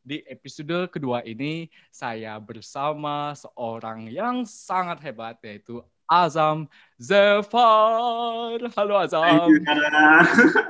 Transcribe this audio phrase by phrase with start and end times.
[0.00, 6.66] di episode kedua ini saya bersama seorang yang sangat hebat yaitu Azam
[6.98, 8.58] Zefar.
[8.74, 9.22] Halo Azam.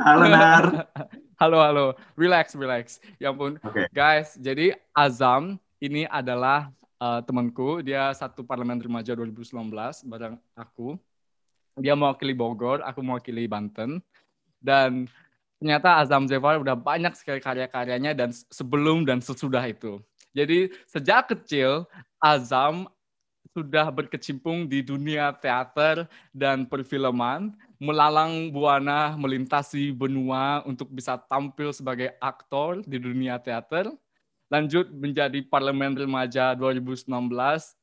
[0.05, 0.67] Halo Nar.
[1.41, 1.87] halo halo.
[2.13, 3.01] Relax relax.
[3.17, 3.57] Ya ampun.
[3.65, 3.89] Okay.
[3.97, 6.69] Guys, jadi Azam ini adalah
[7.01, 7.81] uh, temanku.
[7.81, 9.73] Dia satu parlemen remaja 2019
[10.05, 11.01] bareng aku.
[11.81, 14.05] Dia mewakili Bogor, aku mewakili Banten.
[14.61, 15.09] Dan
[15.61, 20.01] ternyata Azam Zefar udah banyak sekali karya-karyanya dan sebelum dan sesudah itu.
[20.33, 21.85] Jadi sejak kecil
[22.17, 22.89] Azam
[23.53, 27.53] sudah berkecimpung di dunia teater dan perfilman,
[27.83, 33.91] melalang buana melintasi benua untuk bisa tampil sebagai aktor di dunia teater.
[34.51, 37.07] Lanjut menjadi parlemen remaja 2019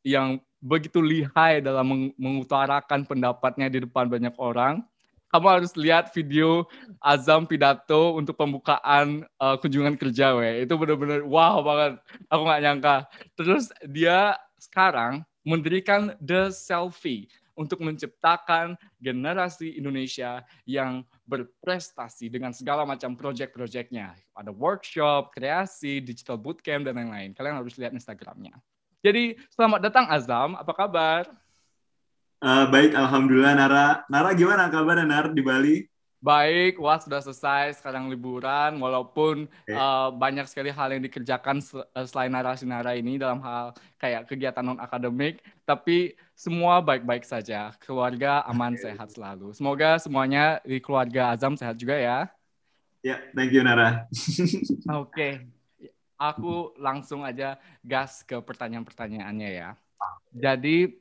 [0.04, 4.84] yang begitu lihai dalam mengutarakan pendapatnya di depan banyak orang
[5.32, 6.64] kamu harus lihat video
[7.04, 10.64] Azam pidato untuk pembukaan uh, kunjungan kerja, we.
[10.64, 12.00] Itu benar-benar wow banget.
[12.32, 12.96] Aku nggak nyangka.
[13.36, 23.18] Terus dia sekarang mendirikan The Selfie untuk menciptakan generasi Indonesia yang berprestasi dengan segala macam
[23.18, 24.14] proyek-proyeknya.
[24.38, 27.34] Ada workshop, kreasi, digital bootcamp, dan lain-lain.
[27.34, 28.54] Kalian harus lihat Instagramnya.
[29.02, 30.54] Jadi, selamat datang Azam.
[30.54, 31.26] Apa kabar?
[32.38, 33.88] Uh, baik, alhamdulillah Nara.
[34.14, 35.90] Nara gimana kabarnya Nar di Bali?
[36.22, 39.74] Baik, wah sudah selesai sekarang liburan walaupun okay.
[39.74, 44.30] uh, eh, banyak sekali hal yang dikerjakan eh, selain narasi Nara ini dalam hal kayak
[44.30, 47.74] kegiatan non akademik, tapi semua baik-baik saja.
[47.82, 48.86] Keluarga aman okay.
[48.86, 49.58] sehat selalu.
[49.58, 52.30] Semoga semuanya di keluarga Azam sehat juga ya.
[53.02, 54.06] Ya, yeah, thank you Nara.
[54.94, 55.10] Oke.
[55.10, 55.34] okay.
[56.18, 59.70] Aku langsung aja gas ke pertanyaan-pertanyaannya ya.
[60.34, 60.98] Jadi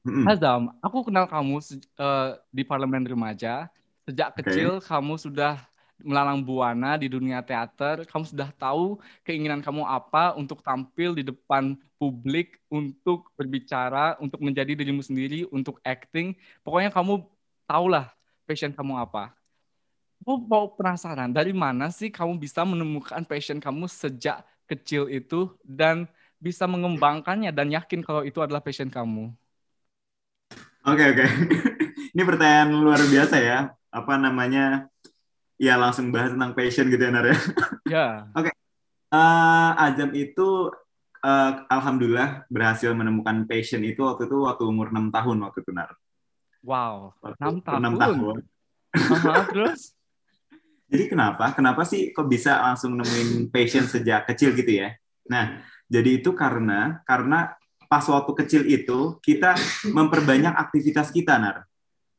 [0.00, 0.24] Mm-hmm.
[0.32, 1.60] Azam, aku kenal kamu
[2.00, 3.68] uh, di parlemen remaja.
[4.08, 4.40] Sejak okay.
[4.40, 5.60] kecil kamu sudah
[6.00, 8.08] melalang buana di dunia teater.
[8.08, 8.96] Kamu sudah tahu
[9.28, 15.76] keinginan kamu apa untuk tampil di depan publik, untuk berbicara, untuk menjadi dirimu sendiri, untuk
[15.84, 16.32] acting.
[16.64, 17.20] Pokoknya kamu
[17.68, 18.08] tahulah
[18.48, 19.36] passion kamu apa.
[20.24, 26.04] Aku mau penasaran, dari mana sih kamu bisa menemukan passion kamu sejak kecil itu dan
[26.36, 29.32] bisa mengembangkannya dan yakin kalau itu adalah passion kamu?
[30.88, 31.26] Oke oke.
[32.16, 33.58] Ini pertanyaan luar biasa ya.
[33.92, 34.88] Apa namanya?
[35.60, 37.38] Ya langsung bahas tentang passion gitu ya Nar ya.
[37.84, 38.06] Ya.
[38.38, 38.48] oke.
[38.48, 38.54] Okay.
[39.10, 40.48] Uh, eh, Azam itu
[41.20, 45.90] uh, alhamdulillah berhasil menemukan passion itu waktu itu waktu umur 6 tahun waktu itu Nar.
[46.64, 47.12] Wow.
[47.20, 47.80] Waktu 6 tahun.
[47.84, 48.36] 6 tahun.
[48.90, 49.80] Uh-huh, terus?
[50.90, 51.54] Jadi kenapa?
[51.54, 54.90] Kenapa sih kok bisa langsung nemuin passion sejak kecil gitu ya?
[55.30, 57.54] Nah, jadi itu karena karena
[57.90, 59.58] pas waktu kecil itu kita
[59.96, 61.66] memperbanyak aktivitas kita nar.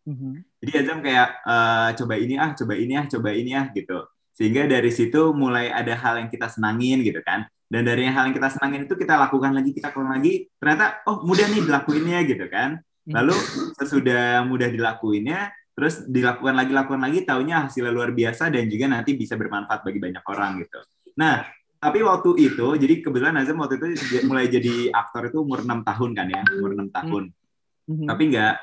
[0.02, 0.34] Mm-hmm.
[0.66, 4.04] jadi Azam kayak uh, coba ini ah coba ini ah coba ini ah gitu.
[4.36, 7.48] Sehingga dari situ mulai ada hal yang kita senangin gitu kan.
[7.72, 10.50] Dan dari hal yang kita senangin itu kita lakukan lagi kita lakukan lagi.
[10.60, 12.82] Ternyata oh mudah nih dilakuinnya gitu kan.
[13.02, 13.14] Mhm.
[13.18, 13.36] lalu
[13.82, 19.18] sesudah mudah dilakuinnya terus dilakukan lagi lakukan lagi taunya hasilnya luar biasa dan juga nanti
[19.18, 20.80] bisa bermanfaat bagi banyak orang gitu.
[21.18, 21.42] Nah
[21.82, 23.86] tapi waktu itu jadi kebetulan Nazam waktu itu
[24.30, 27.34] mulai jadi aktor itu umur enam tahun kan ya umur enam tahun.
[27.82, 28.08] Mm-hmm.
[28.08, 28.56] tapi enggak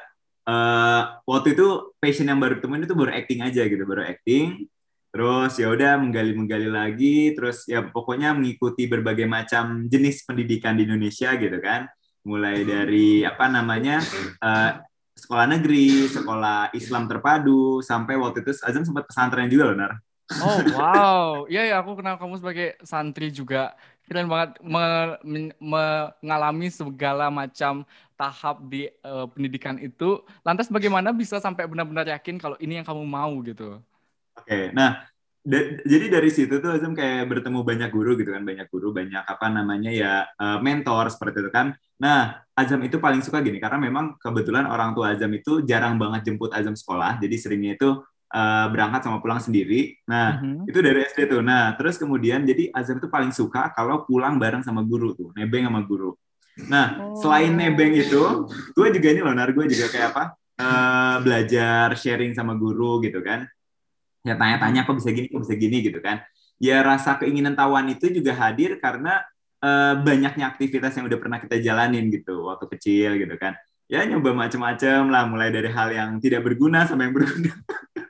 [0.46, 1.66] uh, eh, waktu itu
[1.98, 4.70] passion yang baru temuin itu baru acting aja gitu baru acting.
[5.08, 10.86] Terus ya udah menggali menggali lagi terus ya pokoknya mengikuti berbagai macam jenis pendidikan di
[10.86, 11.90] Indonesia gitu kan.
[12.22, 13.98] Mulai dari apa namanya
[14.38, 14.78] uh,
[15.18, 19.92] sekolah negeri sekolah Islam terpadu sampai waktu itu Azam sempat pesantren juga loh Nar
[20.36, 23.72] Oh wow, iya ya aku kenal kamu sebagai santri juga.
[24.08, 24.84] Keren banget me,
[25.60, 25.84] me,
[26.20, 27.84] mengalami segala macam
[28.16, 30.24] tahap di uh, pendidikan itu.
[30.44, 33.80] Lantas bagaimana bisa sampai benar-benar yakin kalau ini yang kamu mau gitu?
[34.36, 35.04] Oke, nah
[35.48, 39.24] da jadi dari situ tuh Azam kayak bertemu banyak guru gitu kan, banyak guru, banyak
[39.24, 41.72] apa namanya ya uh, mentor seperti itu kan.
[41.96, 46.32] Nah, Azam itu paling suka gini karena memang kebetulan orang tua Azam itu jarang banget
[46.32, 47.96] jemput Azam sekolah, jadi seringnya itu
[48.32, 49.96] uh, berangkat sama pulang sendiri.
[50.04, 50.68] Nah, mm-hmm.
[50.68, 51.40] itu dari SD tuh.
[51.40, 55.64] Nah, terus kemudian jadi Azam tuh paling suka kalau pulang bareng sama guru tuh, nebeng
[55.64, 56.14] sama guru.
[56.66, 57.16] Nah, oh.
[57.22, 60.24] selain nebeng itu, gue juga ini loh, Nar, gue juga kayak apa?
[60.58, 63.46] Uh, belajar sharing sama guru gitu kan.
[64.26, 66.26] Ya tanya-tanya kok bisa gini, kok bisa gini gitu kan.
[66.58, 69.22] Ya rasa keinginan tawan itu juga hadir karena
[69.62, 73.54] uh, banyaknya aktivitas yang udah pernah kita jalanin gitu waktu kecil gitu kan.
[73.88, 77.56] ya nyoba macam-macam lah, mulai dari hal yang tidak berguna sampai yang berguna.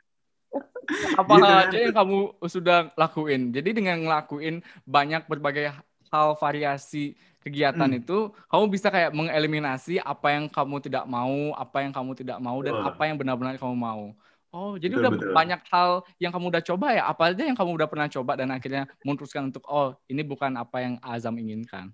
[1.20, 1.84] Apa gitu, aja kan?
[1.84, 2.18] yang kamu
[2.48, 3.42] sudah lakuin?
[3.52, 5.76] Jadi dengan ngelakuin banyak berbagai
[6.08, 7.12] hal variasi
[7.44, 8.00] kegiatan hmm.
[8.04, 12.58] itu, kamu bisa kayak mengeliminasi apa yang kamu tidak mau, apa yang kamu tidak mau,
[12.64, 12.88] dan oh.
[12.88, 14.16] apa yang benar-benar kamu mau.
[14.48, 15.32] Oh, jadi betul, udah betul.
[15.36, 17.02] banyak hal yang kamu udah coba ya?
[17.04, 20.80] Apa aja yang kamu udah pernah coba dan akhirnya memutuskan untuk oh ini bukan apa
[20.80, 21.92] yang Azam inginkan?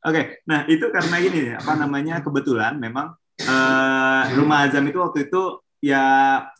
[0.00, 0.24] Oke, okay.
[0.48, 3.12] nah itu karena ini apa namanya kebetulan memang
[3.44, 6.02] uh, rumah Azam itu waktu itu ya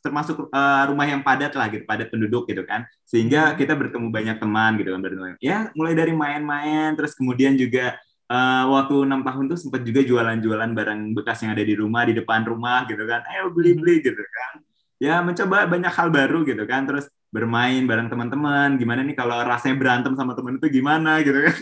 [0.00, 2.87] termasuk uh, rumah yang padat lah gitu, padat penduduk gitu kan.
[3.03, 3.56] Sehingga hmm.
[3.59, 5.00] kita bertemu banyak teman gitu kan
[5.43, 7.99] Ya, mulai dari main-main terus kemudian juga
[8.31, 12.15] uh, waktu enam tahun tuh sempat juga jualan-jualan barang bekas yang ada di rumah di
[12.15, 13.26] depan rumah gitu kan.
[13.26, 14.05] Ayo beli-beli hmm.
[14.06, 14.53] gitu kan.
[14.99, 16.87] Ya mencoba banyak hal baru gitu kan.
[16.87, 21.56] Terus bermain bareng teman-teman gimana nih kalau rasanya berantem sama teman itu gimana gitu kan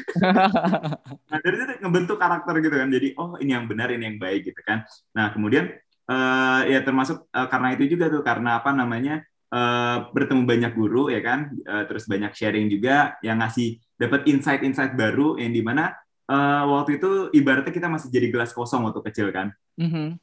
[1.30, 4.46] nah dari situ ngebentuk karakter gitu kan jadi oh ini yang benar ini yang baik
[4.46, 5.74] gitu kan nah kemudian
[6.10, 11.10] uh, ya termasuk uh, karena itu juga tuh karena apa namanya uh, bertemu banyak guru
[11.10, 15.94] ya kan uh, terus banyak sharing juga yang ngasih dapat insight-insight baru yang di mana
[16.30, 20.18] uh, waktu itu ibaratnya kita masih jadi gelas kosong waktu kecil kan mm-hmm.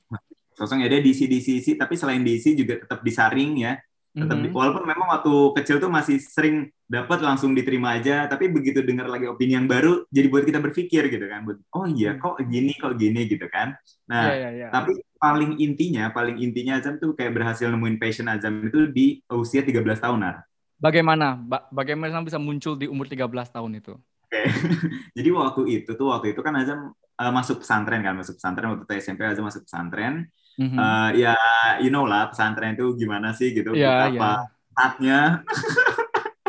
[0.55, 3.73] kosong ya dia diisi diisi tapi selain diisi juga tetap disaring ya
[4.13, 4.53] tetap mm -hmm.
[4.53, 9.25] walaupun memang waktu kecil tuh masih sering dapat langsung diterima aja tapi begitu dengar lagi
[9.25, 12.21] opini yang baru jadi buat kita berpikir gitu kan oh iya mm.
[12.21, 13.73] kok gini kok gini gitu kan
[14.05, 14.69] nah yeah, yeah, yeah.
[14.69, 19.63] tapi paling intinya paling intinya Azam tuh kayak berhasil nemuin passion Azam itu di usia
[19.63, 20.43] 13 tahunan
[20.83, 24.51] bagaimana ba bagaimana bisa muncul di umur 13 tahun itu oke okay.
[25.15, 28.83] jadi waktu itu tuh waktu itu kan Azam uh, masuk pesantren kan masuk pesantren waktu
[28.83, 30.77] itu SMP Azam masuk pesantren Mm-hmm.
[30.77, 31.33] Uh, ya,
[31.81, 34.37] you know lah pesantren itu gimana sih gitu, yeah, apa yeah.
[34.77, 35.19] tatnya.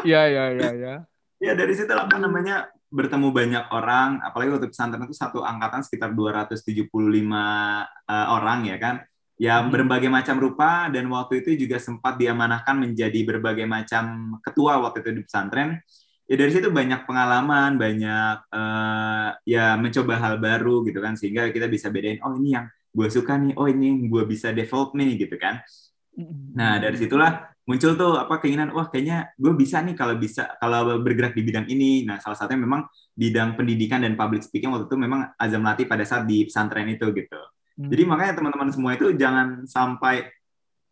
[0.04, 0.94] Iya, iya, iya, iya.
[1.40, 6.14] Ya dari situ apa namanya bertemu banyak orang, apalagi waktu pesantren itu satu angkatan sekitar
[6.14, 9.02] 275 uh, eh, orang ya kan,
[9.34, 9.74] yang hmm.
[9.74, 15.10] berbagai macam rupa dan waktu itu juga sempat diamanahkan menjadi berbagai macam ketua waktu itu
[15.10, 15.82] di pesantren.
[16.24, 21.66] Ya dari situ banyak pengalaman, banyak uh, ya mencoba hal baru gitu kan, sehingga kita
[21.66, 22.64] bisa bedain, oh ini yang
[22.94, 25.58] gue suka nih oh ini gue bisa develop nih gitu kan
[26.54, 31.00] nah dari situlah muncul tuh apa keinginan wah kayaknya gue bisa nih kalau bisa kalau
[31.00, 32.84] bergerak di bidang ini nah salah satunya memang
[33.16, 37.08] bidang pendidikan dan public speaking waktu itu memang azam latih pada saat di pesantren itu
[37.16, 37.40] gitu
[37.80, 37.88] hmm.
[37.88, 40.28] jadi makanya teman-teman semua itu jangan sampai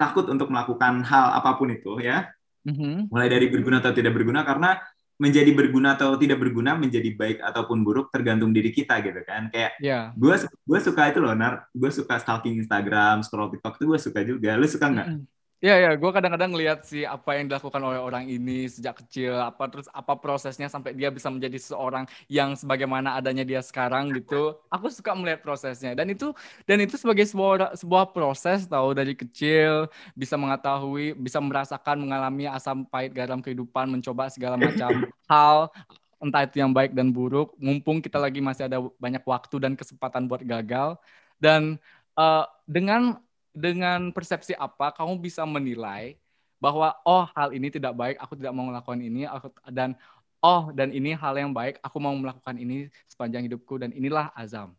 [0.00, 2.32] takut untuk melakukan hal apa pun itu ya
[2.64, 3.12] hmm.
[3.12, 4.80] mulai dari berguna atau tidak berguna karena
[5.22, 9.46] menjadi berguna atau tidak berguna, menjadi baik ataupun buruk tergantung diri kita gitu kan.
[9.54, 10.10] Kayak yeah.
[10.18, 11.70] gue gue suka itu loh, Nar.
[11.70, 14.58] Gue suka stalking Instagram, scroll TikTok itu gue suka juga.
[14.58, 15.08] Lu suka nggak?
[15.14, 15.31] Mm -hmm.
[15.62, 19.70] Iya ya, gue kadang-kadang ngeliat sih apa yang dilakukan oleh orang ini sejak kecil, apa
[19.70, 24.58] terus apa prosesnya sampai dia bisa menjadi seorang yang sebagaimana adanya dia sekarang gitu.
[24.74, 26.34] Aku suka melihat prosesnya dan itu
[26.66, 29.86] dan itu sebagai sebuah sebuah proses tahu dari kecil
[30.18, 34.90] bisa mengetahui, bisa merasakan, mengalami asam pahit garam kehidupan, mencoba segala macam
[35.30, 35.70] hal
[36.18, 37.54] entah itu yang baik dan buruk.
[37.62, 40.98] Mumpung kita lagi masih ada banyak waktu dan kesempatan buat gagal
[41.38, 41.78] dan
[42.18, 43.22] uh, dengan
[43.52, 46.16] dengan persepsi apa kamu bisa menilai
[46.56, 49.98] bahwa oh hal ini tidak baik, aku tidak mau melakukan ini, aku, dan
[50.40, 54.72] oh dan ini hal yang baik, aku mau melakukan ini sepanjang hidupku dan inilah azam.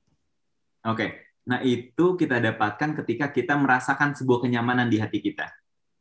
[0.83, 1.09] Oke, okay.
[1.43, 5.51] nah itu kita dapatkan ketika kita merasakan sebuah kenyamanan di hati kita.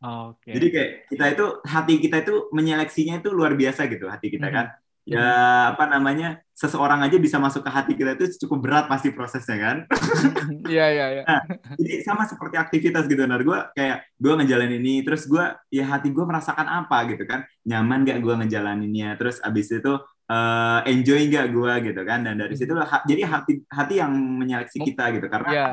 [0.03, 0.51] Oke.
[0.51, 0.53] Okay.
[0.59, 4.55] Jadi kayak kita itu hati kita itu menyeleksinya itu luar biasa gitu hati kita hmm.
[4.55, 4.67] kan
[5.03, 9.59] ya apa namanya seseorang aja bisa masuk ke hati kita itu cukup berat pasti prosesnya
[9.59, 9.77] kan?
[10.73, 11.23] Iya iya iya.
[11.27, 11.43] Nah,
[11.75, 15.43] jadi sama seperti aktivitas gitu nah gue kayak gue ngejalanin ini terus gue
[15.75, 17.43] ya hati gue merasakan apa gitu kan?
[17.67, 19.19] Nyaman gak gue ngejalaninnya?
[19.19, 19.93] Terus abis itu
[20.29, 22.23] uh, enjoy nggak gue gitu kan?
[22.23, 25.27] Dan dari situ ha, jadi hati hati yang menyeleksi kita gitu.
[25.27, 25.67] Karena ya.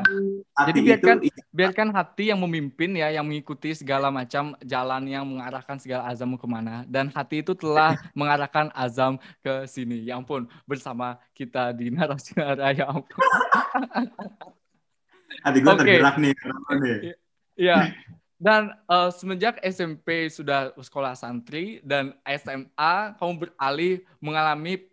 [0.55, 5.27] hati jadi biarkan itu, biarkan hati yang memimpin ya yang mengikuti segala macam jalan yang
[5.27, 6.87] mengarahkan segala azammu ke mana.
[6.87, 10.05] Dan hati itu telah mengarahkan azam ke sini.
[10.07, 12.37] Ya ampun bersama kita di narasi
[12.73, 13.25] ya ampun.
[15.45, 15.81] Hati gue okay.
[15.85, 16.33] tergerak nih.
[17.59, 17.91] Iya,
[18.39, 24.87] dan uh, semenjak SMP sudah sekolah santri dan SMA kamu beralih mengalami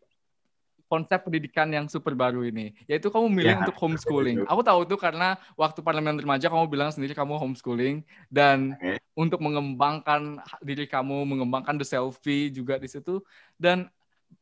[0.87, 4.47] konsep pendidikan yang super baru ini, yaitu kamu milih ya, untuk homeschooling.
[4.47, 9.03] Aku tahu itu karena waktu parlemen remaja kamu bilang sendiri kamu homeschooling dan okay.
[9.19, 13.19] untuk mengembangkan diri kamu, mengembangkan the selfie juga di situ.
[13.59, 13.91] Dan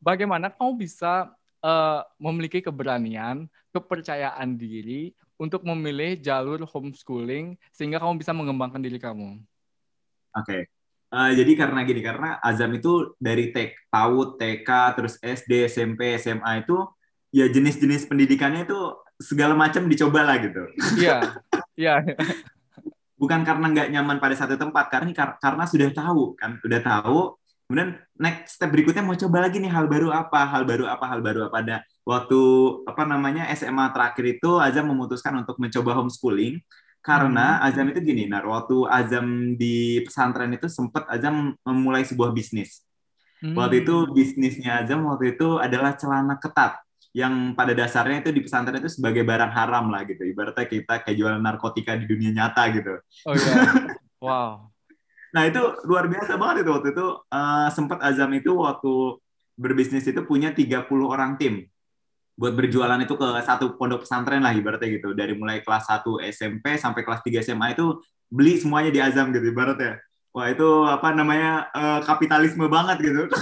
[0.05, 1.33] bagaimana kamu bisa
[1.65, 9.37] uh, memiliki keberanian, kepercayaan diri untuk memilih jalur homeschooling sehingga kamu bisa mengembangkan diri kamu?
[10.35, 10.49] Oke.
[10.49, 10.63] Okay.
[11.15, 16.19] Uh, eh, jadi karena gini, karena Azam itu dari TK, PAUD, TK, terus SD, SMP,
[16.19, 16.75] SMA itu
[17.31, 18.79] ya jenis-jenis pendidikannya itu
[19.23, 20.67] segala macam dicoba lah gitu.
[20.99, 21.23] Iya,
[21.79, 22.03] iya.
[23.15, 27.39] Bukan karena nggak nyaman pada satu tempat, karena karena sudah tahu kan, sudah tahu.
[27.71, 31.21] Kemudian next step berikutnya mau coba lagi nih hal baru apa, hal baru apa, hal
[31.23, 31.57] baru apa.
[31.63, 32.41] Ada waktu
[32.85, 36.61] apa namanya SMA terakhir itu Azam memutuskan untuk mencoba homeschooling
[37.05, 37.67] karena hmm.
[37.69, 42.81] Azam itu gini, nah waktu Azam di pesantren itu sempat Azam memulai sebuah bisnis.
[43.45, 43.53] Hmm.
[43.53, 46.81] Waktu itu bisnisnya Azam waktu itu adalah celana ketat
[47.13, 50.25] yang pada dasarnya itu di pesantren itu sebagai barang haram lah gitu.
[50.25, 52.95] Ibaratnya kita kayak jual narkotika di dunia nyata gitu.
[53.29, 53.53] Oh iya.
[54.25, 54.73] wow.
[55.35, 55.59] nah itu
[55.91, 59.19] luar biasa banget itu waktu itu uh, sempat Azam itu waktu
[59.59, 61.67] berbisnis itu punya 30 orang tim
[62.35, 65.14] buat berjualan itu ke satu pondok pesantren lah ibaratnya gitu.
[65.14, 69.47] Dari mulai kelas 1 SMP sampai kelas 3 SMA itu beli semuanya di Azam gitu
[69.55, 70.03] ibaratnya.
[70.35, 73.25] Wah itu apa namanya uh, kapitalisme banget gitu.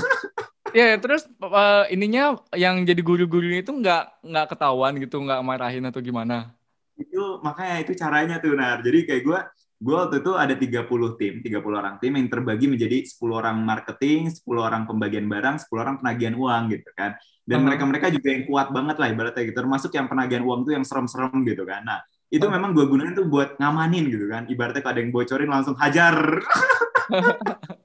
[0.73, 5.85] Ya yeah, terus uh, ininya yang jadi guru-gurunya itu nggak nggak ketahuan gitu nggak marahin
[5.85, 6.57] atau gimana?
[6.97, 8.81] Itu makanya itu caranya tuh Nar.
[8.81, 9.39] Jadi kayak gue
[9.83, 14.31] gue waktu itu ada 30 tim 30 orang tim yang terbagi menjadi 10 orang marketing
[14.31, 17.19] 10 orang pembagian barang 10 orang penagihan uang gitu kan.
[17.43, 20.87] Dan mereka-mereka juga yang kuat banget lah ibaratnya gitu termasuk yang penagihan uang tuh yang
[20.87, 21.83] serem-serem gitu kan.
[21.83, 21.99] Nah
[22.31, 24.47] itu memang gue gunain tuh buat ngamanin gitu kan.
[24.47, 26.17] Ibaratnya kalau ada yang bocorin langsung hajar.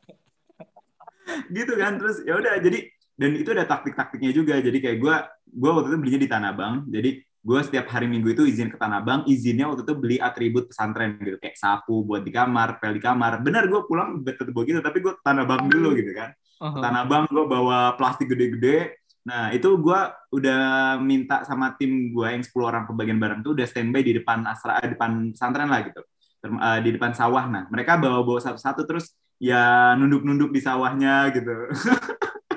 [1.47, 2.87] Gitu kan terus ya udah jadi
[3.17, 4.55] dan itu ada taktik-taktiknya juga.
[4.61, 5.15] Jadi kayak gue
[5.47, 6.75] gue waktu itu belinya di Tanah Abang.
[6.87, 10.67] Jadi gue setiap hari minggu itu izin ke Tanah Abang izinnya waktu itu beli atribut
[10.67, 14.83] pesantren gitu kayak sapu buat di kamar pel di kamar benar gue pulang tetep begitu
[14.83, 16.83] tapi gue ke Tanah Abang dulu gitu kan uh-huh.
[16.83, 19.99] Tanah Abang gue bawa plastik gede-gede Nah, itu gue
[20.39, 20.61] udah
[21.03, 24.79] minta sama tim gue yang 10 orang pembagian barang tuh udah standby di depan asra,
[24.79, 26.01] di depan pesantren lah gitu.
[26.47, 27.43] Uh, di depan sawah.
[27.43, 31.51] Nah, mereka bawa-bawa satu-satu terus ya nunduk-nunduk di sawahnya gitu.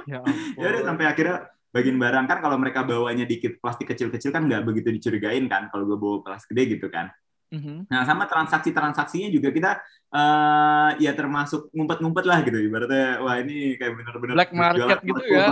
[0.06, 0.22] Ya,
[0.62, 4.66] ya udah sampai akhirnya bagian barang kan kalau mereka bawanya dikit plastik kecil-kecil kan nggak
[4.66, 7.10] begitu dicurigain kan kalau gue bawa plastik gede gitu kan.
[7.50, 7.90] Mm-hmm.
[7.90, 9.82] Nah sama transaksi-transaksinya juga kita
[10.14, 15.50] uh, ya termasuk ngumpet-ngumpet lah gitu ibaratnya wah ini kayak bener-bener black market gitu ya.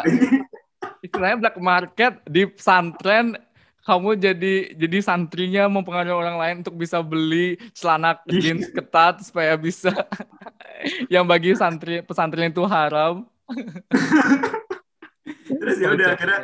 [1.06, 3.34] istilahnya black market di pesantren
[3.88, 9.90] kamu jadi jadi santrinya mempengaruhi orang lain untuk bisa beli celana jeans ketat supaya bisa
[11.14, 13.24] yang bagi santri pesantren itu haram.
[15.58, 16.40] Terus ya udah akhirnya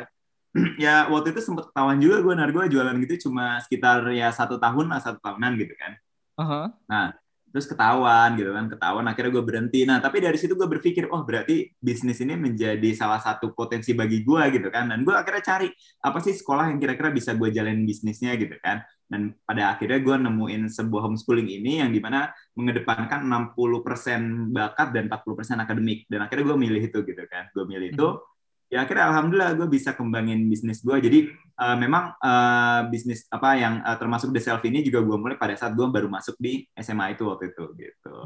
[0.83, 2.49] ya waktu itu sempet ketahuan juga gue nar.
[2.51, 5.91] Gue jualan gitu cuma sekitar ya satu tahun lah satu tahunan gitu kan.
[6.35, 6.65] Uh -huh.
[6.87, 7.15] Nah
[7.55, 9.87] terus ketahuan gitu kan ketahuan akhirnya gue berhenti.
[9.87, 14.27] Nah tapi dari situ gue berpikir oh berarti bisnis ini menjadi salah satu potensi bagi
[14.27, 14.91] gue gitu kan.
[14.91, 15.71] Dan gue akhirnya cari
[16.03, 18.35] apa sih sekolah yang kira-kira bisa gue jalanin bisnisnya?
[18.35, 18.83] gitu kan.
[19.07, 22.27] Dan pada akhirnya gue nemuin sebuah homeschooling ini yang di mana
[22.59, 26.03] mengedepankan 60% bakat dan 40% akademik.
[26.11, 27.47] Dan akhirnya gue milih itu gitu kan.
[27.55, 28.34] Gue milih itu hmm
[28.69, 31.19] ya akhirnya alhamdulillah gue bisa kembangin bisnis gue jadi
[31.61, 35.53] uh, memang uh, bisnis apa yang uh, termasuk the self ini juga gue mulai pada
[35.53, 38.17] saat gue baru masuk di SMA itu waktu itu gitu.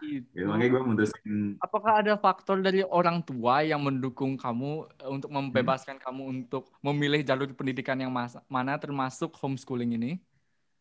[0.00, 0.32] Gitu.
[0.32, 0.48] gitu.
[0.48, 1.60] Makanya gue mutusin.
[1.60, 6.04] Apakah ada faktor dari orang tua yang mendukung kamu untuk membebaskan hmm.
[6.08, 10.12] kamu untuk memilih jalur pendidikan yang mas mana termasuk homeschooling ini?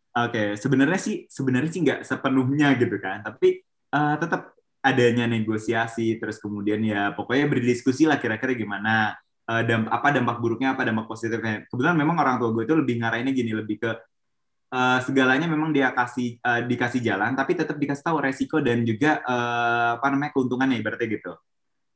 [0.09, 0.47] Oke, okay.
[0.57, 3.61] sebenarnya sih sebenarnya sih nggak sepenuhnya gitu kan, tapi
[3.93, 9.15] uh, tetap adanya negosiasi terus kemudian ya pokoknya berdiskusi lah kira-kira gimana
[9.49, 11.65] uh, damp apa dampak buruknya apa dampak positifnya.
[11.67, 13.91] Kebetulan memang orang tua gue itu lebih ngarahinnya gini lebih ke
[14.71, 19.19] uh, segalanya memang dia kasih uh, dikasih jalan tapi tetap dikasih tahu resiko dan juga
[19.25, 21.33] uh, apa namanya keuntungannya ibaratnya gitu.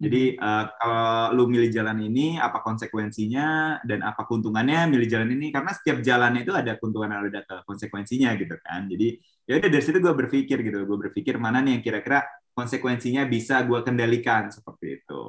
[0.04, 5.48] Jadi uh, kalau lu milih jalan ini apa konsekuensinya dan apa keuntungannya milih jalan ini?
[5.54, 8.90] Karena setiap jalan itu ada keuntungan dan ada konsekuensinya gitu kan.
[8.92, 9.16] Jadi
[9.48, 12.20] ya udah dari situ gue berpikir gitu gue berpikir mana nih yang kira-kira
[12.54, 15.24] konsekuensinya bisa gue kendalikan seperti itu.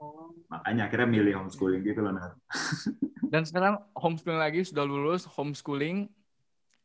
[0.00, 0.32] Oh.
[0.48, 2.12] Makanya akhirnya milih homeschooling gitu loh.
[3.32, 6.12] dan sekarang homeschooling lagi sudah lulus homeschooling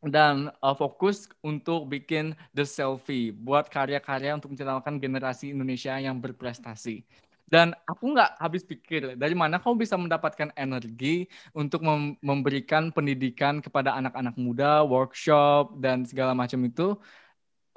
[0.05, 7.01] dan uh, fokus untuk bikin the selfie buat karya-karya untuk menciptakan generasi Indonesia yang berprestasi.
[7.47, 13.63] Dan aku nggak habis pikir dari mana kamu bisa mendapatkan energi untuk mem memberikan pendidikan
[13.63, 16.99] kepada anak-anak muda, workshop dan segala macam itu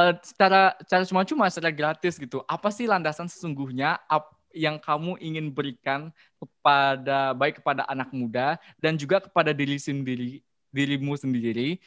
[0.01, 2.41] uh, secara secara cuma-cuma secara gratis gitu.
[2.49, 6.09] Apa sih landasan sesungguhnya ap, yang kamu ingin berikan
[6.41, 10.41] kepada baik kepada anak muda dan juga kepada diri sendiri
[10.73, 11.79] dirimu sendiri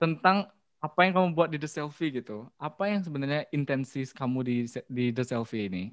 [0.00, 0.50] tentang
[0.82, 2.48] apa yang kamu buat di The Selfie gitu.
[2.56, 5.84] Apa yang sebenarnya intensi kamu di di The Selfie ini?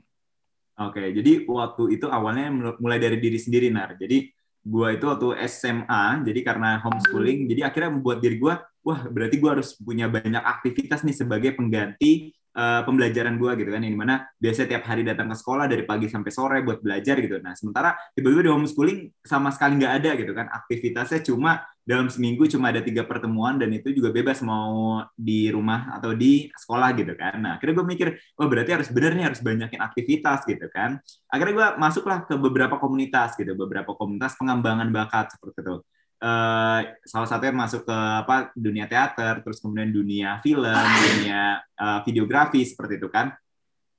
[0.74, 2.50] Oke, jadi waktu itu awalnya
[2.82, 3.94] mulai dari diri sendiri, Nar.
[3.94, 4.34] Jadi
[4.64, 9.50] gue itu waktu SMA, jadi karena homeschooling, jadi akhirnya membuat diri gue wah berarti gue
[9.50, 14.28] harus punya banyak aktivitas nih sebagai pengganti uh, pembelajaran gue gitu kan yang di mana
[14.38, 17.96] biasanya tiap hari datang ke sekolah dari pagi sampai sore buat belajar gitu nah sementara
[18.13, 22.80] tiba-tiba di homeschooling sama sekali nggak ada gitu kan aktivitasnya cuma dalam seminggu cuma ada
[22.80, 27.44] tiga pertemuan dan itu juga bebas mau di rumah atau di sekolah gitu kan.
[27.44, 28.08] Nah akhirnya gue mikir,
[28.40, 31.04] oh berarti harus bener nih harus banyakin aktivitas gitu kan.
[31.28, 35.75] Akhirnya gue masuklah ke beberapa komunitas gitu, beberapa komunitas pengembangan bakat seperti itu.
[36.24, 42.63] Uh, salah satunya masuk ke apa dunia teater, terus kemudian dunia film, dunia uh, videografi
[42.63, 43.36] seperti itu kan,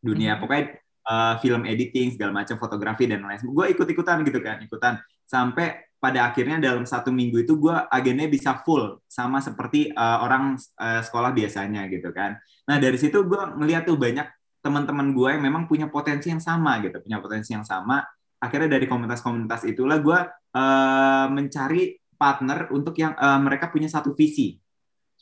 [0.00, 0.40] dunia hmm.
[0.40, 0.64] pokoknya
[1.04, 3.44] uh, film editing segala macam fotografi dan lain-lain.
[3.44, 8.56] Gue ikut-ikutan gitu kan, ikutan sampai pada akhirnya dalam satu minggu itu gue agennya bisa
[8.64, 12.40] full sama seperti uh, orang uh, sekolah biasanya gitu kan.
[12.64, 14.24] Nah dari situ gue ngeliat tuh banyak
[14.64, 18.00] teman-teman gue yang memang punya potensi yang sama gitu, punya potensi yang sama.
[18.40, 20.18] Akhirnya dari komunitas-komunitas itulah gue
[20.56, 24.56] uh, mencari partner untuk yang uh, mereka punya satu visi,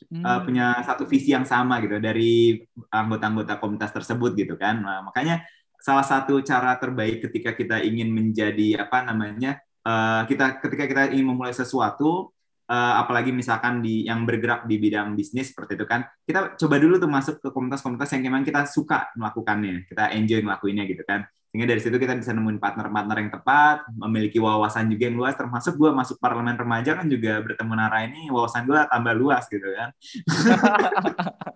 [0.09, 0.23] hmm.
[0.23, 4.81] uh, punya satu visi yang sama gitu dari anggota-anggota komunitas tersebut gitu kan.
[4.81, 5.43] Nah, makanya
[5.83, 11.27] salah satu cara terbaik ketika kita ingin menjadi apa namanya uh, kita ketika kita ingin
[11.35, 12.31] memulai sesuatu
[12.71, 16.95] uh, apalagi misalkan di yang bergerak di bidang bisnis seperti itu kan kita coba dulu
[17.03, 21.69] tuh masuk ke komunitas-komunitas yang memang kita suka melakukannya kita enjoy ngelakuinnya gitu kan sehingga
[21.69, 25.93] dari situ kita bisa nemuin partner-partner yang tepat memiliki wawasan juga yang luas termasuk gue
[25.93, 29.93] masuk parlemen remaja kan juga bertemu Nara ini wawasan gue tambah luas gitu kan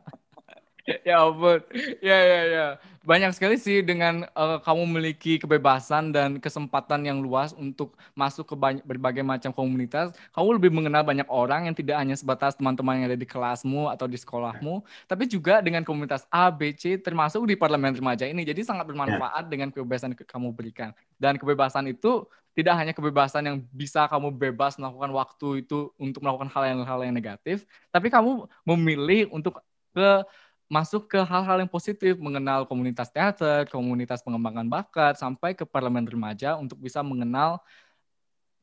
[1.07, 1.59] ya ampun.
[1.99, 2.67] Ya ya ya.
[3.07, 8.55] Banyak sekali sih dengan uh, kamu memiliki kebebasan dan kesempatan yang luas untuk masuk ke
[8.59, 10.11] banyak, berbagai macam komunitas.
[10.35, 14.11] Kamu lebih mengenal banyak orang yang tidak hanya sebatas teman-teman yang ada di kelasmu atau
[14.11, 18.43] di sekolahmu, tapi juga dengan komunitas A, B, C termasuk di parlemen remaja ini.
[18.43, 19.51] Jadi sangat bermanfaat ya.
[19.55, 20.91] dengan kebebasan yang kamu berikan.
[21.15, 22.27] Dan kebebasan itu
[22.59, 26.99] tidak hanya kebebasan yang bisa kamu bebas melakukan waktu itu untuk melakukan hal yang hal
[27.07, 29.63] yang negatif, tapi kamu memilih untuk
[29.95, 30.27] ke
[30.67, 36.59] masuk ke hal-hal yang positif, mengenal komunitas teater, komunitas pengembangan bakat, sampai ke parlemen remaja
[36.59, 37.63] untuk bisa mengenal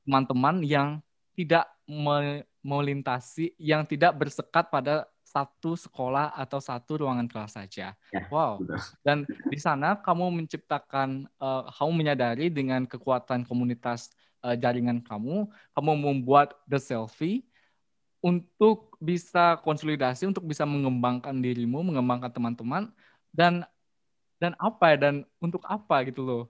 [0.04, 0.88] teman-teman yang
[1.32, 1.64] tidak
[2.61, 7.96] melintasi, yang tidak bersekat pada satu sekolah atau satu ruangan kelas saja.
[8.14, 8.61] Ya, wow.
[9.02, 14.14] Dan di sana kamu menciptakan, uh, kamu menyadari dengan kekuatan komunitas
[14.46, 17.42] uh, jaringan kamu, kamu membuat the selfie
[18.24, 22.88] untuk bisa konsolidasi, untuk bisa mengembangkan dirimu, mengembangkan teman-teman,
[23.37, 23.68] dan
[24.40, 26.42] dan apa ya, dan untuk apa gitu loh.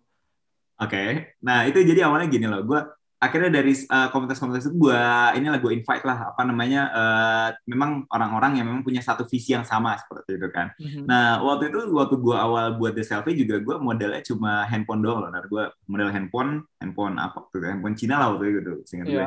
[0.78, 1.08] Oke, okay.
[1.42, 2.80] nah itu jadi awalnya gini loh, gue
[3.24, 5.02] akhirnya dari uh, komunitas-komunitas itu gue
[5.40, 9.64] inilah gue invite lah apa namanya uh, memang orang-orang yang memang punya satu visi yang
[9.64, 10.76] sama seperti itu kan.
[10.76, 11.04] Mm-hmm.
[11.08, 15.24] Nah waktu itu waktu gue awal buat the selfie juga gue modelnya cuma handphone doang
[15.24, 15.30] loh.
[15.32, 19.16] Nah gue model handphone handphone apa tuh handphone Cina lah waktu itu gitu singkat yeah.
[19.16, 19.26] gue.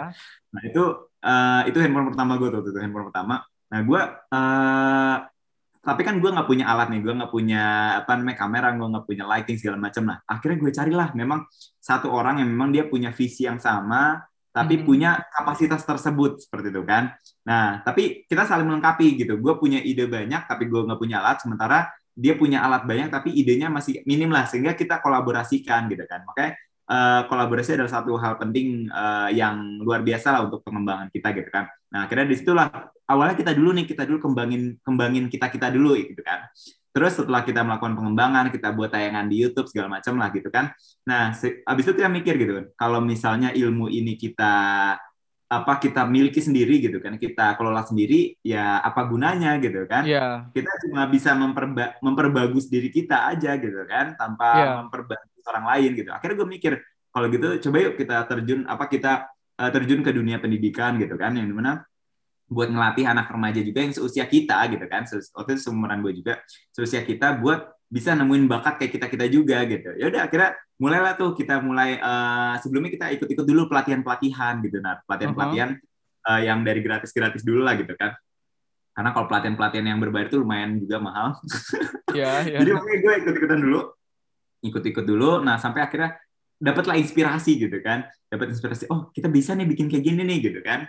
[0.53, 0.83] Nah itu
[1.25, 3.35] uh, itu handphone pertama gue tuh itu handphone pertama.
[3.67, 5.17] Nah gue uh,
[5.87, 7.63] tapi kan gue nggak punya alat nih, gue nggak punya
[8.03, 10.03] apa namanya kamera, gue nggak punya lighting segala macam.
[10.03, 11.47] Nah, akhirnya gue carilah memang
[11.79, 14.19] satu orang yang memang dia punya visi yang sama,
[14.51, 14.83] tapi hmm.
[14.83, 17.15] punya kapasitas tersebut seperti itu kan.
[17.47, 19.39] Nah, tapi kita saling melengkapi gitu.
[19.39, 21.39] Gue punya ide banyak, tapi gue nggak punya alat.
[21.39, 26.27] Sementara dia punya alat banyak, tapi idenya masih minim lah, sehingga kita kolaborasikan gitu kan.
[26.27, 26.51] Makanya
[26.91, 31.47] uh, kolaborasi adalah satu hal penting uh, yang luar biasa lah untuk pengembangan kita gitu
[31.47, 31.71] kan.
[31.95, 32.67] Nah akhirnya di situlah
[33.07, 36.45] awalnya kita dulu nih kita dulu kembangin kembangin kita kita dulu gitu kan.
[36.91, 40.73] Terus setelah kita melakukan pengembangan, kita buat tayangan di YouTube segala macam lah gitu kan.
[41.05, 41.29] Nah,
[41.69, 44.53] habis itu kita mikir gitu kan, kalau misalnya ilmu ini kita
[45.47, 50.09] apa kita miliki sendiri gitu kan, kita kelola sendiri, ya apa gunanya gitu kan?
[50.09, 50.49] Yeah.
[50.49, 54.73] Kita cuma bisa memperba memperbagus diri kita aja gitu kan, tanpa yeah.
[54.81, 56.09] memperbagus orang lain gitu.
[56.09, 56.73] Akhirnya gue mikir
[57.13, 59.11] kalau gitu coba yuk kita terjun apa kita
[59.61, 61.85] uh, terjun ke dunia pendidikan gitu kan yang di mana
[62.47, 65.03] buat ngelatih anak remaja juga yang seusia kita gitu kan.
[65.07, 66.39] Waktu itu seumuran gue juga
[66.71, 69.95] seusia kita buat bisa nemuin bakat kayak kita kita juga gitu.
[69.99, 74.79] Ya udah akhirnya mulailah tuh kita mulai uh, sebelumnya kita ikut-ikut dulu pelatihan pelatihan gitu.
[74.79, 76.31] Nah pelatihan pelatihan uh -huh.
[76.35, 78.15] uh, yang dari gratis gratis dulu lah gitu kan.
[78.95, 81.37] Karena kalau pelatihan pelatihan yang berbayar itu lumayan juga mahal.
[82.15, 82.59] Yeah, yeah.
[82.63, 83.79] jadi makanya gue ikut ikutan dulu
[84.57, 85.31] ikut-ikut dulu.
[85.43, 86.15] Nah sampai akhirnya
[86.57, 88.07] dapatlah inspirasi gitu kan.
[88.31, 90.87] Dapat inspirasi oh kita bisa nih bikin kayak gini nih gitu kan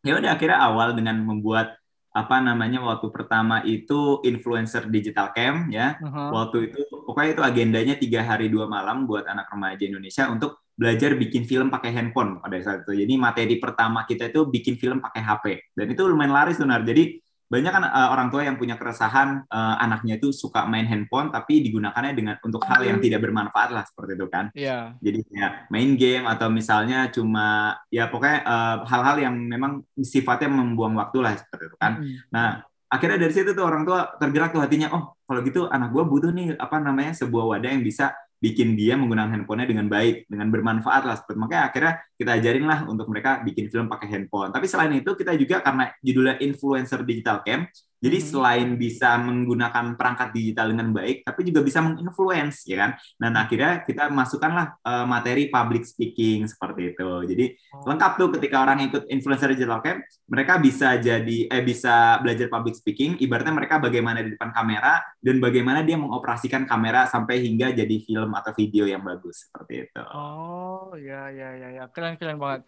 [0.00, 5.94] ya udah akhirnya awal dengan membuat apa namanya waktu pertama itu influencer digital camp ya.
[6.02, 6.42] Uh-huh.
[6.42, 11.14] waktu itu pokoknya itu agendanya tiga hari dua malam buat anak remaja Indonesia untuk belajar
[11.14, 13.04] bikin film pakai handphone pada saat itu.
[13.06, 15.44] Jadi materi pertama kita itu bikin film pakai HP
[15.78, 19.74] dan itu lumayan laris benar jadi banyak kan uh, orang tua yang punya keresahan uh,
[19.82, 24.14] anaknya itu suka main handphone tapi digunakannya dengan untuk hal yang tidak bermanfaat lah seperti
[24.14, 24.44] itu kan.
[24.54, 24.94] Iya.
[25.02, 30.94] Jadi ya main game atau misalnya cuma ya pokoknya uh, hal-hal yang memang sifatnya membuang
[30.94, 31.92] waktu lah seperti itu kan.
[31.98, 32.16] Mm.
[32.30, 32.48] Nah
[32.86, 36.30] akhirnya dari situ tuh orang tua tergerak tuh hatinya oh kalau gitu anak gue butuh
[36.30, 41.02] nih apa namanya sebuah wadah yang bisa bikin dia menggunakan handphonenya dengan baik, dengan bermanfaat
[41.04, 41.16] lah.
[41.20, 44.50] Seperti makanya akhirnya kita ajarin lah untuk mereka bikin film pakai handphone.
[44.50, 47.68] Tapi selain itu kita juga karena judulnya influencer digital camp,
[48.00, 48.26] jadi hmm.
[48.32, 52.90] selain bisa menggunakan perangkat digital dengan baik, tapi juga bisa menginfluence, ya kan?
[53.20, 57.10] Dan akhirnya kita masukkanlah uh, materi public speaking seperti itu.
[57.28, 57.44] Jadi
[57.76, 57.84] oh.
[57.84, 60.00] lengkap tuh ketika orang ikut influencer digital camp,
[60.32, 63.20] mereka bisa jadi eh bisa belajar public speaking.
[63.20, 68.32] Ibaratnya mereka bagaimana di depan kamera dan bagaimana dia mengoperasikan kamera sampai hingga jadi film
[68.32, 70.02] atau video yang bagus seperti itu.
[70.16, 72.64] Oh ya ya ya ya keren keren banget.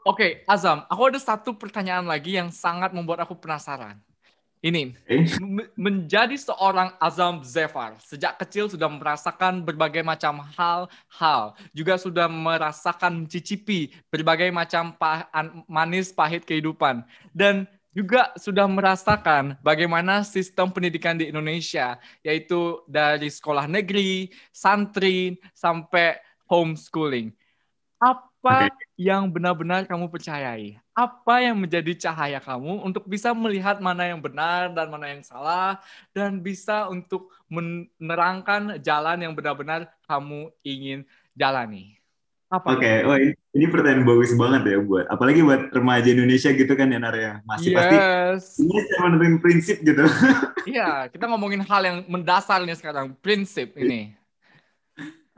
[0.00, 4.00] Oke, okay, Azam, aku ada satu pertanyaan lagi yang sangat membuat aku penasaran.
[4.60, 4.92] Ini
[5.72, 7.96] menjadi seorang Azam Zefar.
[8.04, 15.24] Sejak kecil sudah merasakan berbagai macam hal-hal, juga sudah merasakan mencicipi berbagai macam pah
[15.64, 17.00] manis pahit kehidupan.
[17.32, 26.20] Dan juga sudah merasakan bagaimana sistem pendidikan di Indonesia yaitu dari sekolah negeri, santri sampai
[26.46, 27.34] homeschooling.
[27.98, 28.72] Apa okay.
[28.96, 30.80] yang benar-benar kamu percayai?
[31.00, 35.80] apa yang menjadi cahaya kamu untuk bisa melihat mana yang benar dan mana yang salah
[36.12, 41.96] dan bisa untuk menerangkan jalan yang benar-benar kamu ingin jalani.
[42.50, 42.74] Apa?
[42.74, 43.06] Oke, okay.
[43.06, 47.32] ini, ini pertanyaan bagus banget ya buat apalagi buat remaja Indonesia gitu kan ya Narya.
[47.46, 47.78] Masih yes.
[47.78, 47.96] pasti
[48.60, 50.04] ini saya prinsip gitu.
[50.68, 54.12] Iya, kita ngomongin hal yang mendasar nih sekarang, prinsip ini.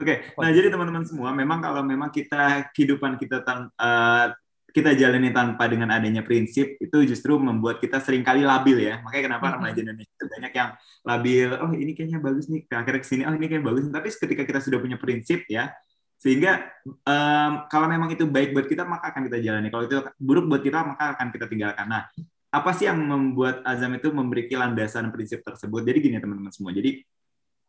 [0.02, 0.34] Oke, okay.
[0.34, 3.46] nah jadi teman-teman semua, memang kalau memang kita kehidupan kita
[3.78, 4.34] uh,
[4.72, 9.04] kita jalani tanpa dengan adanya prinsip itu justru membuat kita sering kali labil ya.
[9.04, 9.56] Makanya kenapa mm-hmm.
[9.60, 10.70] remaja Indonesia banyak yang
[11.04, 13.82] labil oh ini kayaknya bagus nih akhirnya ke sini oh ini kayaknya bagus.
[13.92, 15.70] Tapi ketika kita sudah punya prinsip ya
[16.16, 19.68] sehingga um, kalau memang itu baik buat kita maka akan kita jalani.
[19.68, 21.86] Kalau itu buruk buat kita maka akan kita tinggalkan.
[21.86, 22.08] Nah
[22.52, 25.84] apa sih yang membuat Azam itu memberi landasan prinsip tersebut?
[25.84, 26.72] Jadi gini teman-teman semua.
[26.72, 27.04] Jadi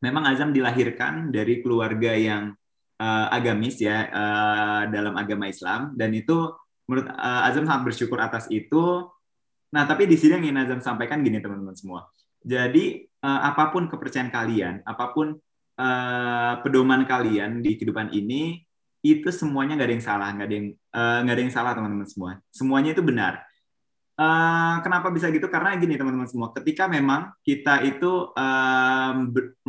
[0.04, 2.52] memang Azam dilahirkan dari keluarga yang
[3.00, 6.52] uh, agamis ya uh, dalam agama Islam dan itu
[6.84, 9.08] menurut uh, Azam sangat bersyukur atas itu.
[9.74, 12.12] Nah, tapi di sini yang ingin Azam sampaikan gini teman-teman semua.
[12.44, 15.40] Jadi uh, apa pun kepercayaan kalian, apa pun
[15.80, 18.60] uh, pedoman kalian di kehidupan ini,
[19.00, 20.68] itu semuanya nggak ada yang salah, nggak ada yang
[21.24, 22.32] nggak ada yang salah teman-teman semua.
[22.52, 23.42] Semuanya itu benar.
[24.14, 25.50] Uh, kenapa bisa gitu?
[25.50, 29.16] Karena gini teman-teman semua, ketika memang kita itu um,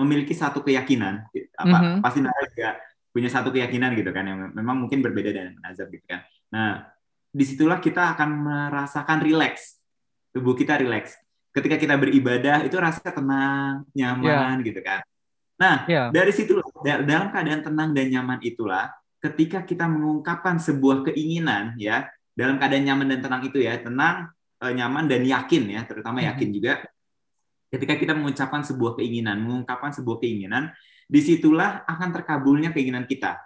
[0.04, 1.24] memiliki satu keyakinan,
[1.56, 1.98] apa mm -hmm.
[2.04, 2.20] pasti
[2.52, 2.76] juga
[3.08, 6.28] punya satu keyakinan gitu kan, yang memang mungkin berbeda dengan Azam gitu kan.
[6.52, 6.94] Nah,
[7.34, 9.82] di situlah kita akan merasakan rileks
[10.30, 11.18] tubuh kita rileks
[11.50, 14.66] ketika kita beribadah itu rasa tenang nyaman yeah.
[14.70, 15.02] gitu kan
[15.58, 16.14] nah yeah.
[16.14, 22.58] dari situ dalam keadaan tenang dan nyaman itulah ketika kita mengungkapkan sebuah keinginan ya dalam
[22.58, 24.28] keadaan nyaman dan tenang itu ya tenang
[24.60, 26.30] eh, nyaman dan yakin ya terutama mm-hmm.
[26.34, 26.72] yakin juga
[27.70, 30.70] ketika kita mengucapkan sebuah keinginan mengungkapkan sebuah keinginan
[31.06, 33.38] di situlah akan terkabulnya keinginan kita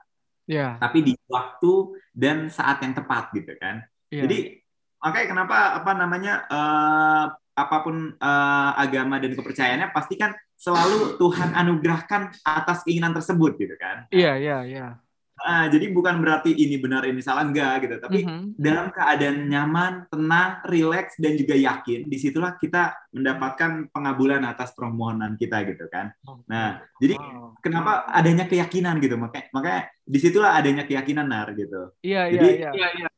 [0.48, 0.80] Yeah.
[0.80, 3.84] Tapi di waktu dan saat yang tepat gitu kan.
[4.08, 4.24] Yeah.
[4.24, 4.64] Jadi
[4.98, 11.52] makanya kenapa apa namanya uh, apa pun uh, agama dan kepercayaannya pasti kan selalu Tuhan
[11.54, 14.08] anugerahkan atas keinginan tersebut gitu kan.
[14.08, 14.78] Iya, yeah, iya, yeah, iya.
[14.80, 14.92] Yeah.
[15.38, 18.40] Nah, jadi bukan berarti ini benar ini salah enggak gitu, tapi mm -hmm.
[18.58, 25.38] dalam keadaan nyaman, tenang, rileks dan juga yakin, di situlah kita mendapatkan pengabulan atas permohonan
[25.38, 26.10] kita gitu kan.
[26.26, 27.14] Oh, nah, jadi
[27.62, 31.94] kenapa adanya keyakinan gitu, makanya makanya di situlah adanya keyakinan nar gitu.
[32.02, 32.88] Iya jadi, iya iya.
[32.98, 33.08] iya.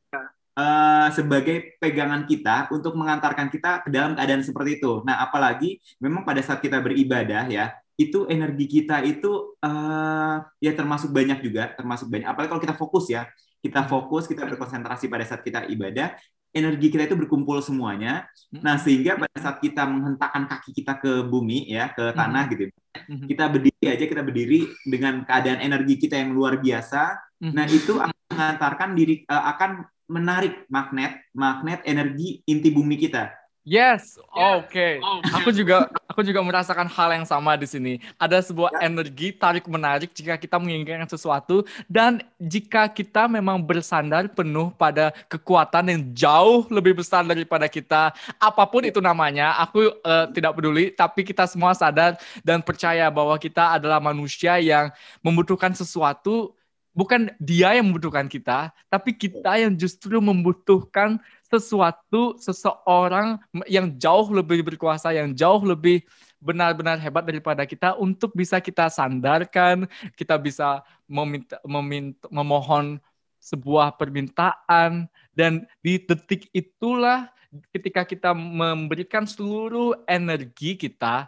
[0.51, 4.99] Uh, sebagai pegangan kita untuk mengantarkan kita ke dalam keadaan seperti itu.
[5.07, 7.71] Nah, apalagi memang pada saat kita beribadah ya,
[8.09, 12.27] itu energi kita itu uh, ya termasuk banyak juga, termasuk banyak.
[12.27, 13.27] Apalagi kalau kita fokus ya,
[13.61, 16.17] kita fokus, kita berkonsentrasi pada saat kita ibadah,
[16.49, 18.25] energi kita itu berkumpul semuanya.
[18.49, 18.61] Hmm.
[18.65, 22.51] Nah, sehingga pada saat kita menghentakkan kaki kita ke bumi ya, ke tanah hmm.
[22.51, 22.63] gitu.
[22.91, 23.27] Hmm.
[23.29, 27.17] Kita berdiri aja, kita berdiri dengan keadaan energi kita yang luar biasa.
[27.41, 34.17] Nah, itu akan mengantarkan diri uh, akan menarik magnet, magnet energi inti bumi kita Yes,
[34.33, 34.73] oke.
[34.73, 34.97] Okay.
[34.97, 35.33] Okay.
[35.37, 38.03] Aku juga aku juga merasakan hal yang sama di sini.
[38.19, 38.91] Ada sebuah ya.
[38.91, 45.87] energi tarik menarik jika kita menginginkan sesuatu dan jika kita memang bersandar penuh pada kekuatan
[45.87, 50.91] yang jauh lebih besar daripada kita, apa pun itu namanya, aku uh, tidak peduli.
[50.91, 54.91] Tapi kita semua sadar dan percaya bahwa kita adalah manusia yang
[55.23, 56.51] membutuhkan sesuatu.
[56.91, 61.23] Bukan dia yang membutuhkan kita, tapi kita yang justru membutuhkan
[61.57, 66.05] sesuatu seseorang yang jauh lebih berkuasa, yang jauh lebih
[66.41, 69.85] benar-benar hebat daripada kita untuk bisa kita sandarkan,
[70.15, 72.97] kita bisa meminta, meminta memohon
[73.41, 75.09] sebuah permintaan.
[75.33, 77.29] Dan di detik itulah
[77.75, 81.27] ketika kita memberikan seluruh energi kita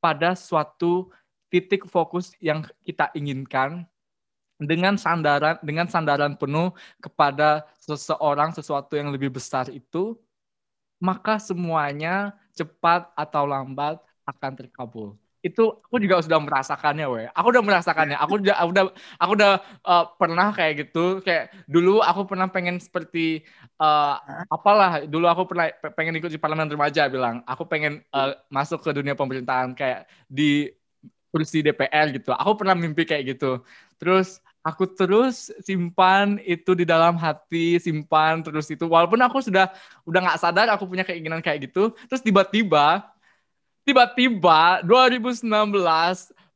[0.00, 1.12] pada suatu
[1.52, 3.86] titik fokus yang kita inginkan
[4.64, 10.18] dengan sandaran dengan sandaran penuh kepada seseorang sesuatu yang lebih besar itu
[11.02, 15.08] maka semuanya cepat atau lambat akan terkabul.
[15.44, 17.26] Itu aku juga sudah merasakannya weh.
[17.36, 18.16] Aku udah merasakannya.
[18.16, 18.84] Aku udah aku udah
[19.20, 19.52] aku udah
[19.84, 21.20] uh, pernah kayak gitu.
[21.20, 23.44] Kayak dulu aku pernah pengen seperti
[23.76, 24.16] uh,
[24.48, 27.44] apalah dulu aku pernah pengen ikut di parlemen remaja bilang.
[27.44, 30.72] Aku pengen uh, masuk ke dunia pemerintahan kayak di
[31.28, 32.32] kursi DPR gitu.
[32.32, 33.60] Aku pernah mimpi kayak gitu.
[34.00, 39.68] Terus aku terus simpan itu di dalam hati simpan terus itu walaupun aku sudah
[40.08, 43.04] udah nggak sadar aku punya keinginan kayak gitu terus tiba-tiba
[43.84, 45.44] tiba-tiba 2019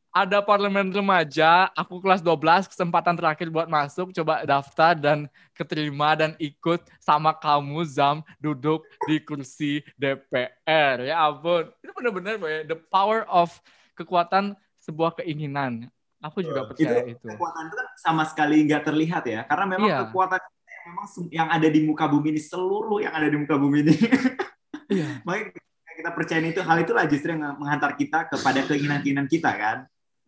[0.08, 6.32] ada parlemen remaja, aku kelas 12, kesempatan terakhir buat masuk, coba daftar dan keterima dan
[6.40, 11.06] ikut sama kamu Zam duduk di kursi DPR.
[11.06, 13.52] Ya ampun, itu benar-benar ya, the power of
[13.94, 15.92] kekuatan sebuah keinginan.
[16.18, 17.14] Aku juga percaya itu.
[17.14, 17.26] itu.
[17.30, 19.98] Kekuatan itu kan sama sekali nggak terlihat ya, karena memang iya.
[20.06, 20.54] kekuatan yang
[20.88, 23.94] memang yang ada di muka bumi ini seluruh yang ada di muka bumi ini.
[24.88, 25.20] Iya.
[25.28, 25.52] Makanya
[26.00, 29.78] kita percaya itu hal itulah justru yang menghantar kita kepada keinginan-keinginan kita kan.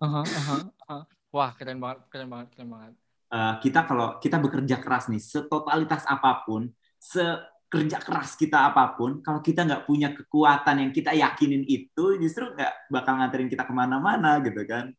[0.01, 0.61] Uh-huh, uh-huh,
[0.93, 1.03] uh.
[1.33, 2.93] Wah keren banget, keren banget, keren banget.
[3.31, 9.23] Uh, kita kalau kita bekerja keras nih, setotalitas apa pun, sekerja keras kita apa pun,
[9.23, 13.73] kalau kita nggak punya kekuatan yang kita yakinin itu, justru nggak bakal nganterin kita ke
[13.73, 14.91] mana-mana gitu kan.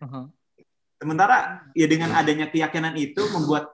[0.00, 0.24] Uh-huh.
[1.00, 3.72] Sementara ya dengan adanya keyakinan itu membuat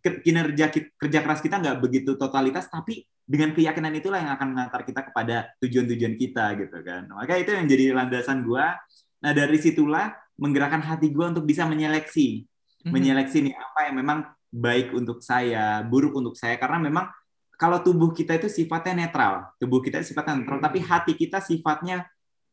[0.00, 5.02] kinerja kerja keras kita nggak begitu totalitas, tapi dengan keyakinan itulah yang akan mengantar kita
[5.02, 7.10] kepada tujuan-tujuan kita gitu kan.
[7.10, 8.66] Maka itu yang jadi landasan gue.
[9.24, 12.92] Nah dari situlah menggerakkan hati gue untuk bisa menyeleksi, mm-hmm.
[12.92, 14.18] menyeleksi nih apa yang memang
[14.52, 16.54] baik untuk saya, buruk untuk saya.
[16.54, 17.10] Karena memang
[17.56, 22.06] kalau tubuh kita itu sifatnya netral, tubuh kita sifatnya netral, tapi hati kita sifatnya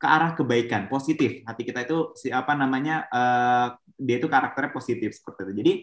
[0.04, 1.40] ke arah kebaikan, positif.
[1.48, 5.54] Hati kita itu apa namanya, uh, dia itu karakternya positif seperti itu.
[5.64, 5.74] Jadi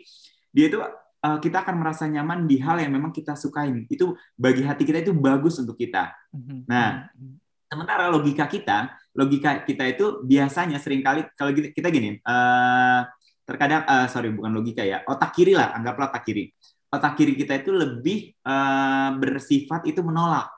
[0.53, 3.89] dia itu uh, kita akan merasa nyaman di hal yang memang kita sukain.
[3.89, 6.13] Itu bagi hati kita itu bagus untuk kita.
[6.37, 6.59] Mm-hmm.
[6.69, 7.33] Nah, mm-hmm.
[7.73, 13.09] sementara logika kita, logika kita itu biasanya sering kali kalau kita gini, uh,
[13.49, 16.53] terkadang uh, sorry bukan logika ya, otak kiri lah, anggaplah otak kiri.
[16.91, 20.51] Otak kiri kita itu lebih uh, bersifat itu menolak.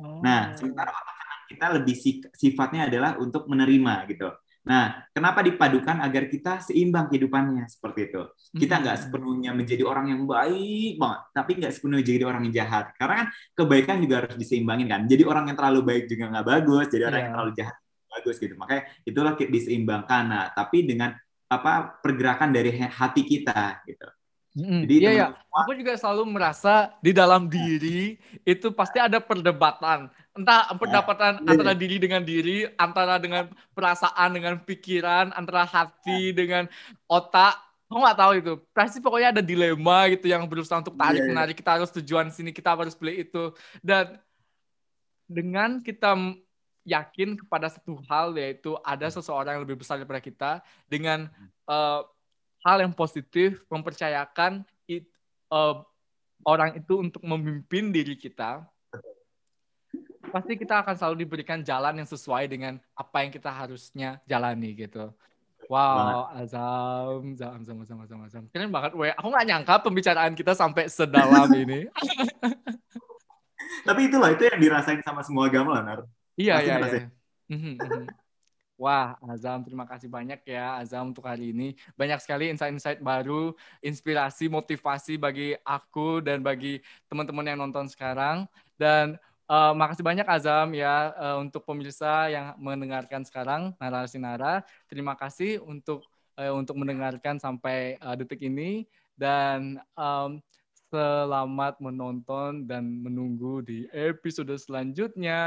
[0.00, 0.24] Oh.
[0.24, 1.17] Nah, sementara otak
[1.48, 1.96] kita lebih
[2.36, 4.28] sifatnya adalah untuk menerima gitu.
[4.68, 8.22] Nah, kenapa dipadukan agar kita seimbang kehidupannya seperti itu?
[8.52, 9.04] Kita nggak hmm.
[9.08, 12.92] sepenuhnya menjadi orang yang baik banget, tapi nggak sepenuhnya jadi orang yang jahat.
[13.00, 15.08] Karena kan kebaikan juga harus diseimbangin kan.
[15.08, 17.24] Jadi orang yang terlalu baik juga nggak bagus, jadi orang yeah.
[17.24, 17.36] yang iya.
[17.40, 17.76] terlalu jahat
[18.12, 18.54] bagus gitu.
[18.60, 20.22] Makanya itulah diseimbangkan.
[20.28, 21.10] Nah, tapi dengan
[21.48, 21.72] apa
[22.04, 24.04] pergerakan dari hati kita gitu.
[24.58, 25.28] Mm, Jadi iya, iya.
[25.62, 30.10] Aku juga selalu merasa di dalam diri itu pasti ada perdebatan.
[30.34, 31.54] Entah perdebatan ya.
[31.54, 36.66] antara diri dengan diri, antara dengan perasaan, dengan pikiran, antara hati dengan
[37.06, 37.54] otak.
[37.86, 38.52] Aku nggak tahu itu.
[38.74, 41.30] Pasti pokoknya ada dilema gitu yang berusaha untuk tarik yeah.
[41.30, 41.54] menarik.
[41.54, 43.54] Kita harus tujuan sini, kita harus beli itu.
[43.80, 44.18] Dan
[45.30, 46.18] dengan kita
[46.88, 50.50] yakin kepada satu hal yaitu ada seseorang yang lebih besar daripada kita
[50.88, 51.28] dengan
[51.68, 52.02] uh,
[52.68, 55.08] hal yang positif, mempercayakan it,
[55.48, 55.80] uh,
[56.44, 58.68] orang itu untuk memimpin diri kita,
[60.28, 65.08] pasti kita akan selalu diberikan jalan yang sesuai dengan apa yang kita harusnya jalani gitu.
[65.68, 68.44] Wow, Azam, Azam, Azam, Azam, Azam, Azam.
[68.48, 69.12] Keren banget, weh.
[69.12, 71.84] Aku nggak nyangka pembicaraan kita sampai sedalam ini.
[73.88, 76.08] Tapi itulah, itu yang dirasain sama semua agama, Nar.
[76.40, 77.12] Iya, iya, iya.
[77.52, 78.04] Mhm, mhm.
[78.78, 81.74] Wah, Azam, terima kasih banyak ya Azam untuk hari ini.
[81.98, 83.50] Banyak sekali insight-insight baru,
[83.82, 86.78] inspirasi, motivasi bagi aku dan bagi
[87.10, 88.46] teman-teman yang nonton sekarang.
[88.78, 89.18] Dan
[89.50, 94.62] uh, makasih banyak Azam ya uh, untuk pemirsa yang mendengarkan sekarang narasi Nara.
[94.86, 96.06] Terima kasih untuk
[96.38, 98.86] uh, untuk mendengarkan sampai uh, detik ini
[99.18, 100.38] dan um,
[100.88, 105.42] selamat menonton dan menunggu di episode selanjutnya.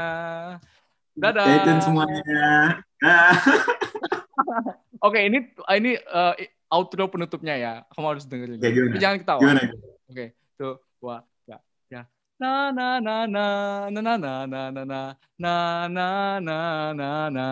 [1.12, 1.44] Dadah.
[1.44, 2.22] Stay tune semuanya.
[5.02, 5.38] Oke, ini
[5.76, 6.32] ini uh,
[6.72, 7.72] outro penutupnya ya.
[7.92, 8.62] Kamu harus dengerin.
[8.62, 8.96] Ya, gimana?
[8.96, 9.40] Jangan ketawa.
[9.44, 9.60] Gimana?
[10.08, 10.24] Oke,
[10.56, 11.58] tuh, wah, ya,
[11.92, 12.02] ya.
[12.40, 13.46] Na na na na
[13.92, 15.52] na na na na na na
[15.90, 16.06] na
[16.40, 16.58] na
[16.96, 17.46] na na